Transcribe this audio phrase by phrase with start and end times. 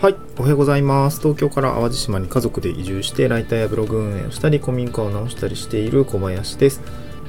[0.00, 1.20] はい、おはようございます。
[1.20, 6.82] 東京から淡路島に家族で移住して、ライターやブログ運営をしたり、古民家を直したりしている小林です。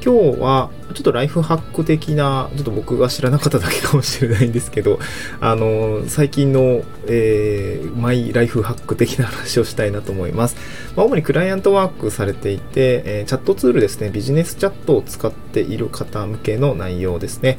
[0.06, 5.00] 今日は、ちょっとライフハック的な、ちょっと僕が知らなかっただけかもしれないんですけど、
[5.42, 10.56] あの、最近の、えーマイライフハック的な話をしたいなと思います。
[10.96, 17.58] まあ、主にクライアントワークされていて、えーチャットツールですね、ビジネスチャットを使っている方向けの内容ですね。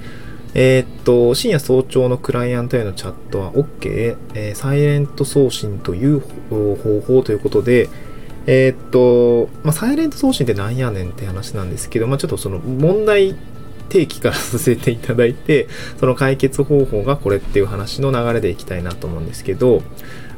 [0.54, 6.20] えーっと、深夜早朝のクライアントへのチャットは OK、えーサイレント送信という
[6.50, 7.88] 方法ということで、
[8.46, 13.36] えーっと、まあ、サイレント送信ってなんやねんって話なんですけど、まあ、ちょっとその問題
[13.90, 19.82] 提起からさせていただいて、その解決方法がこれっていう話の流れでいきたいなと思うんですけど、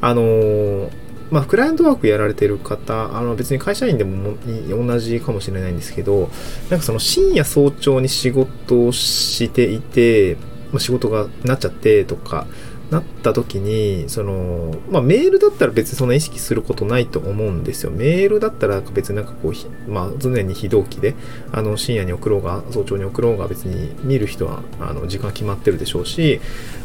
[0.00, 0.90] あのー
[1.32, 4.36] まあ、クライアントワークやられてる方、あの別に会社員でも
[4.68, 6.30] 同じかもしれないんですけど、
[6.68, 10.36] なんかその深夜早朝に仕事をしていて、
[10.72, 12.46] まあ、仕事がなっちゃってとか、
[12.92, 17.90] なった時に、その、まあメールだったら別にそんな意識することないと思うんですよ。
[17.90, 21.14] メールだったら別になんかこう、まあ常に非同期で、
[21.52, 26.40] あの深夜に送ろうが、早朝に送ろうが別に見る人は、あの時間決まってるでしょうし、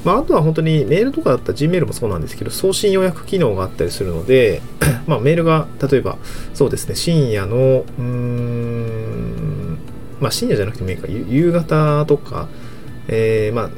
[0.05, 4.61] まああとは本当にメールとかだったら Gmail もそうなんですけど、送信予約機能があったりするので、
[5.07, 6.17] まあメールが例えば、
[6.53, 9.77] そうですね、深夜の、うーん、
[10.21, 12.47] まあ深夜じゃなくてもいいか、夕方とか、
[13.09, 13.69] えーまあ、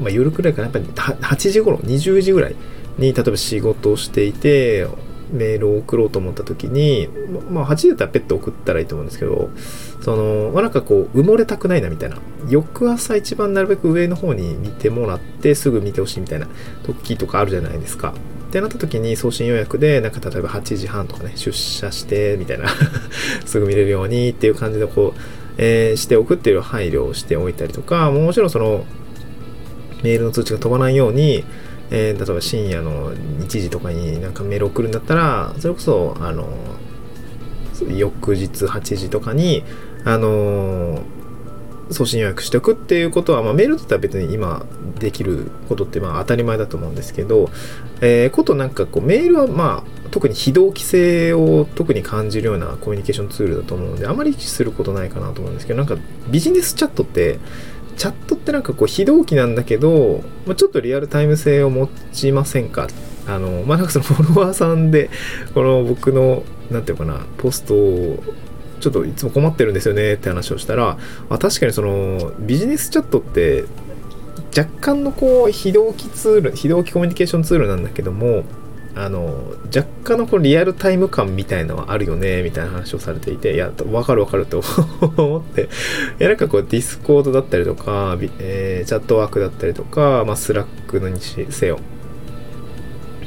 [0.00, 2.56] まあ、夜くらいかな、やっぱり8時頃、20時ぐらい
[2.98, 4.86] に、例えば仕事をしていて、
[5.32, 7.08] メールを送ろうと思った時に、
[7.50, 9.50] まあ、8時だったらペット送ったらいいと思うんですけど、
[10.00, 12.18] その、まあ、なんかこう、埋もれたくないなみたいな。
[12.48, 16.46] 翌朝一番なるべく上の方に見てもらって、すぐ見てほしいみたいな
[16.84, 18.14] 時とかあるじゃないですか。
[18.48, 22.68] ってなった時に送信予約で、なんか例えば8時半とかね、出社して、みたいな、
[23.44, 25.20] すぐ見れるようにっていう感じでこう、
[25.56, 28.84] えーしておくっていう配慮をしておいたりとか、もちろんその、
[30.04, 31.44] メールの通知が飛ばないように、
[31.90, 36.48] えー例えば深夜の1時とかになんかメール送るんだったら、それこそ、あの、
[37.88, 39.64] 翌日8時とかに、
[40.04, 41.02] あの
[41.90, 44.64] 送信予約しておくっていうことは、まあ、メールだったら別に今
[44.98, 47.50] できることってまあ当たり前だと思うんですけど、
[48.00, 55.96] えーことなんかこうメールはまあ特に非同期性を特に感じるようなコミュニケーションツールだと思うのであまり意識することないかなと思うんですけどなんか
[56.28, 57.38] ビジネスチャットって
[57.96, 62.88] チャットってなんかこう非同期なんだけど、まあ、ちょっとリアルタイム性を持ちませんか？
[63.26, 65.08] あのまあなんかその フォロワーさんで
[65.54, 68.22] この僕のなんていうかなポストを
[68.80, 70.98] ちょっといつも困ってるんですよねって話をしたら
[71.30, 73.64] あ確かにそのビジネスチャットって
[74.56, 78.44] 若干のこう非同期ツール非同期コミュニケーションツールなんだけども
[78.96, 84.62] あの若干のこうリアルタイム感みたいのはあるよねみたいな話をされていていや分かる分かると
[85.16, 85.62] 思って。
[85.62, 85.66] い
[86.22, 91.78] やなんかこう Discord だったりとか、えー Chatwork だったりとか、まあ、 Slack のにせよ。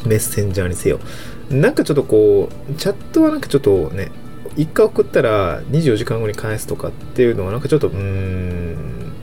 [0.05, 0.99] メッセンジャーにせよ。
[1.49, 4.11] なんかちょっとこうチャットはなんかちょっとね
[4.55, 9.13] 一回送ったら24時間後に返すとかっていうのはなんかちょっとうーん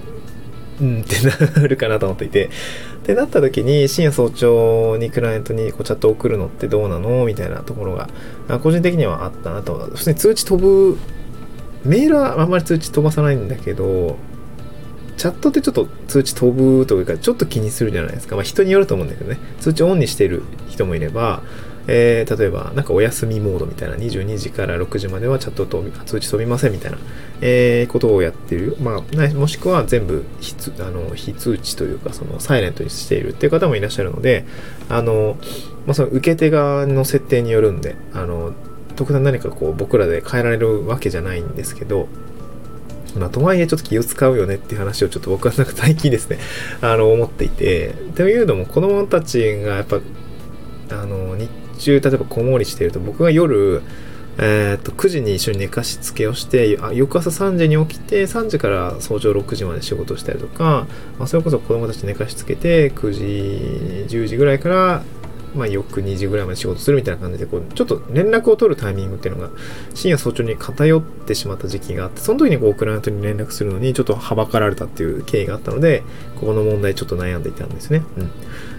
[0.80, 2.50] うんってなるかなと思っていて。
[3.04, 7.26] ってなった時に深夜早朝にクライアントにこうチャット送るのってどうなの？
[7.26, 8.08] みたいなところが
[8.60, 9.74] 個人的にはあったなと。
[9.94, 10.98] 普通に通知飛ぶ
[11.84, 14.16] メールはあんまり通知飛ばさないんだけど
[15.18, 19.38] チャットってちょっと通知飛ぶというかちょっと気にするじゃないですか、まあ、人によると思うんだけどね。
[19.60, 21.42] 通知オンにしてる人もいれば
[21.86, 26.98] えー例えば、なんかお休みモードみたいな、22時から6時まではチャットと通知飛びませんみたいな、
[27.40, 28.76] えーことをやってる。
[28.80, 34.44] まあ、もしくは全部非通あの非通知というか、そのサイレントにしているっていう方もいらっしゃるので、
[34.88, 35.36] あの、
[35.86, 38.52] まあ、その受け手側の設定によるんで、あの、
[38.96, 42.08] 特段何かこう僕らで変えられるわけじゃないんですけど、
[43.18, 46.38] まあ、とはいえちょっと気を使うよねっていう話をちょっと僕はなんか最近ですね、
[46.80, 50.00] あの、思っていて、というのも子供たちがやっぱ、
[50.90, 53.82] あの、日中、例えば子守りしてると、僕が夜、
[54.36, 60.86] えー、と9時に一緒に寝かしつけをしてあ翌朝3時に起きて3時から早朝6時まで仕事したりとか、
[61.18, 65.02] まあ、それこそ子供たち寝かしつけて9時10時ぐらいから、
[65.54, 69.50] まあ、翌2時ぐらいまで仕事するみたいな感じでこうちょっと連絡を取るタイミングっていうのが
[69.94, 76.02] 深夜早朝に偏ってしまった時期があってその時にこうクライアントに連絡するのにちょっとはばかられたっていう経緯があったので
[76.40, 78.02] ここの問題ちょっと悩んでいたんですね。
[78.18, 78.30] うん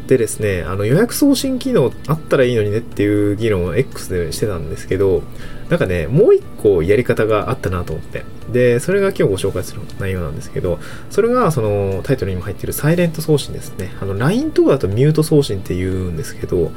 [0.07, 5.23] でですね、あの予約送信機能あったらいいのにねっていう議論を X でしてたんですけど、
[5.69, 8.23] なんかね、もう一個やり方があったなと思って。
[8.51, 10.79] で、それが今日ご紹介する内容なんですけど、
[11.09, 13.91] それがそのタイトルにも入ってるサイレント送信ですね。
[13.99, 16.71] あの LINE とかだとミュート送信って言うんですけど、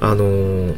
[0.00, 0.74] あのー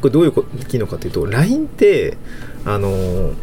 [0.00, 0.32] これどういう
[0.66, 2.18] 機能かというと、LINE って、
[2.64, 3.34] あのー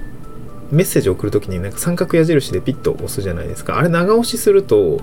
[0.72, 3.78] メッセージを送るときになんか三角矢印でピッと押すじゃないですか。
[3.78, 5.02] あれ長押しすると、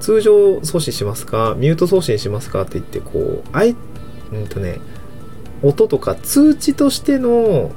[0.00, 1.54] 通常送信しますか？
[1.58, 3.76] ミュート送信しますかって言ってこうあい
[4.32, 4.78] うんとね
[5.62, 7.72] 音とか通知としての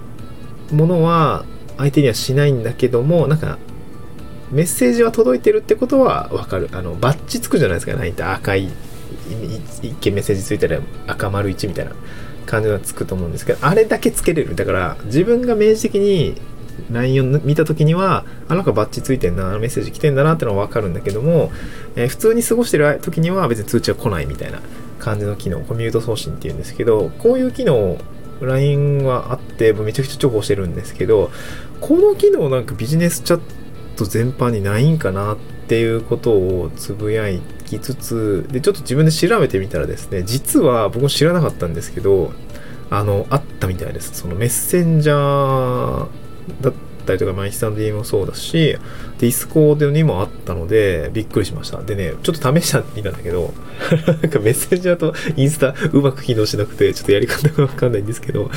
[0.72, 1.46] ものは
[1.78, 3.58] 相手にはしないんだけどもなんか
[4.52, 6.70] メッセージは届いてるってことはわかる。
[6.74, 7.94] あのバッチつくじゃないですか。
[7.94, 8.70] 何て赤い
[9.82, 11.92] 一見メッセージついたら赤丸1みたいな
[12.46, 14.56] 感じがつくと思うんですけどあれだけつけれる。
[14.56, 16.36] だから自分が明示的に
[16.90, 21.52] LINE を見た時にはあなんかバッチついてんなメッセージ来てんだなってのは分かるんだけども、
[21.96, 24.60] えー、普通に過ごしてる時には別に通知は来ないみたいな
[25.00, 27.98] 感じの機能コミュート送信っていうんですけどこういう機能
[28.42, 31.32] LINE はあってめちゃくちゃ重宝してるんですけど
[31.80, 33.42] この機能なんかビジネスチャッ
[33.96, 35.38] ト全般にないんかなっ
[35.68, 37.26] ていうことをつぶや
[37.66, 42.34] きつつでちょっと自分で調べてみたらですね実は僕も知らなかったんですけど
[42.90, 44.14] あのあったみたいです。
[44.14, 46.08] そのメッセンジャー
[46.62, 46.74] だっ
[47.06, 48.78] たりとか、インスタの DM もそうだし、
[49.20, 51.82] ディスコードにもあったので、びっくりしました。
[51.82, 53.54] でね、ちょっと試してみたんだけど、
[54.08, 58.50] なんかメッセンジャーとインスタうまく機能しなくて、ちょっとやり方がわかんないんですけど、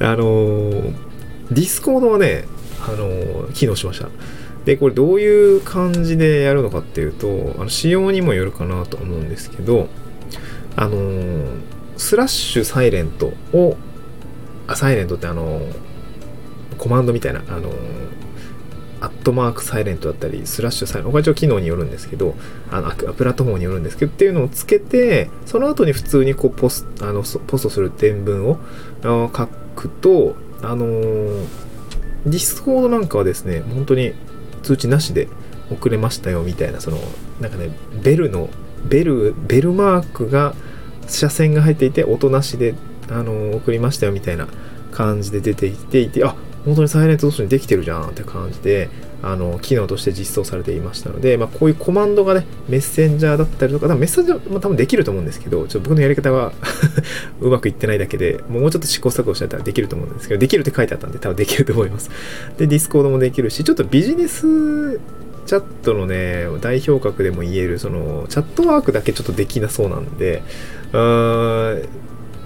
[0.00, 0.92] あのー、
[1.50, 2.44] ディスコードはね、
[2.86, 4.08] あのー、機能しました。
[4.64, 9.88] で、これどういう感じでやるのかっていうと、あの仕様にもよるかなと思うんですけど、
[10.76, 11.44] あのー、
[11.96, 13.76] スラッシュサイレントを、
[14.66, 15.74] あ、サイレントってあのー、
[16.82, 17.72] コマンドみたいな、あのー、
[19.02, 22.34] アットマークサイレントだったり、スラッシュサイレント、これ一応機能によるんですけど、
[22.72, 28.58] あの、プラットフォームによるんですけど、っていうのをつけて、その後に普通にこうポス、あの、ポストする伝聞を
[29.04, 29.46] 書
[29.76, 31.46] くと、あのー、
[32.26, 34.14] ディスコードなんかはですね、本当に
[34.64, 35.28] 通知なしで
[35.70, 36.98] 送れましたよみたいな、その、
[37.40, 37.70] なんかね、
[38.02, 38.48] ベルの、
[38.84, 40.56] ベル、ベルマークが、
[41.06, 42.74] 斜線が入っていて、音なしで、
[43.08, 44.48] あのー、送りましたよみたいな
[44.90, 48.88] 感じで出ていていて、あ、本当にサイレント送信できてるじゃんって感じで、
[49.22, 56.52] あの、機能として実装されていましたので、まあ、こういうコマンドがね、メッセンジャーだったりとか、多分メッセンジャーも多分できると思うんですけど、ちょっと僕のやり方が
[57.40, 62.10] うまくいってないだけで、もうちょっと試行錯誤してたらできると思うんですけど、できるって書いてあったんで、多分できると思います。
[62.58, 65.00] で、ディスコードもできるし、ちょっとビジネス
[65.46, 70.42] チャットのね、代表格でも言える、その、チャットワークだけちょっとできなそうなんで、
[70.92, 71.88] うーん、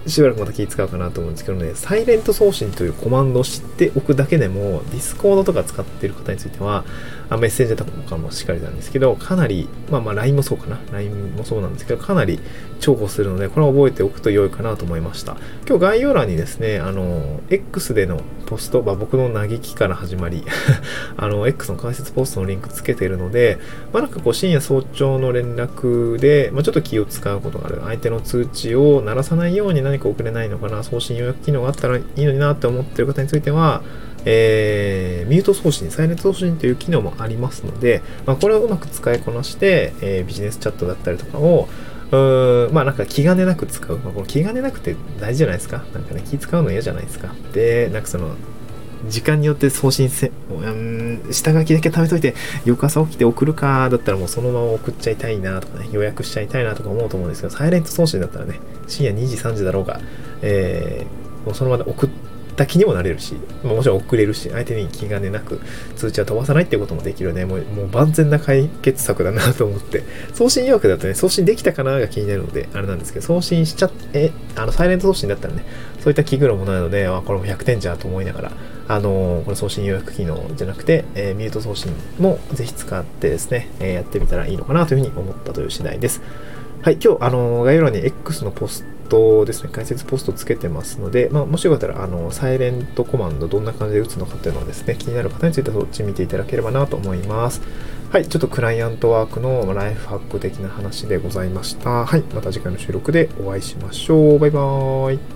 [0.06, 6.84] しばらくまた気使うかなと思うんですけどね、サイレント送信というコマンドを知っておくだけでも、ディスコードとか使ってる方については、
[7.28, 10.78] あメッセンジャーとかもしかりなんですけど、かなり、まあまあ LINE もそうかな。
[10.92, 12.38] LINE もそうなんですけど、かなり
[12.78, 15.36] 重宝するので、これは覚えておくと良いかなと思いました。
[15.68, 20.44] 今日概要欄にですね、あの、X でのポスト、まあ、僕の嘆きから始まり
[21.16, 23.58] あの、X の解説ポストのリンクつけてるので、
[23.92, 27.80] まあなんかこう深夜早朝の連絡で、まあちょっと気を使うことがある。
[27.84, 33.82] 相手の通知を鳴らさないように何か送れないのかな、送信予約機能があったらいいのになって思ってる方については、
[34.24, 41.68] えー、ミュート送信、サイレント送信という機能もありますので、まあ、これをうまく使いこなして、えー、ビジネスチャットだったりとかを、
[42.10, 43.98] うー、まあなんか気兼ねなく使う。
[43.98, 45.84] まあ、この気兼ねなくて大事じゃないですか。
[45.92, 47.34] なんかね、気使うの嫌じゃないですか。
[47.52, 48.30] で、なんかその、
[49.08, 52.34] 時間によって送信せ、うん、下書きだけ貯めといて、
[52.64, 60.00] 翌朝起きて送るか、だったらもうそのまま送っちゃいたいなとかね、予約しちゃいたいなとか思うと思うんですけど、サイレント送信だったらね、深夜2時、3時だろうが、
[60.42, 62.10] えー、もうそのまま送っ
[62.56, 65.60] た気にもなれるし、ま、もちろん送れるし、相手に気兼ねなく
[65.96, 67.44] 通知は飛ばさないってこともできるね。
[67.44, 70.02] もうもう万全な解決策だなと思って、
[70.34, 75.64] 送信予約だとね、送信できたかなが気になるので、あれなんですけど、送信しちゃって、あの、サイレント送信だったらね、
[76.00, 78.52] そういった気苦労もないので、あ、これも100点じゃと思いながら、
[78.88, 86.22] あのー、これ送信予約機能じゃなくて、えー、ミュート送信もぜひ使ってですね、えー、やってみたらいいのかなというふうに思ったという次第です。
[86.82, 97.62] はい、今日、あの概要欄に X のポストですね、解説ポストつけてますので、まあ、もしよかったら、あの、サイレントコマンドどんな感じで打つのかっていうのはですね、気になる方についてはそっち見ていただければなと思います。
[98.10, 102.04] はい、ちょっとクライアントワークのライフハック的な話でございました。
[102.04, 104.38] はい、また次回の収録でお会いしましょう。
[104.38, 105.35] バイバーイ。